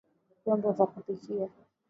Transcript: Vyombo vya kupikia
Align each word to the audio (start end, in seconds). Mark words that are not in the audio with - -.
Vyombo 0.45 0.71
vya 0.71 0.85
kupikia 0.85 1.49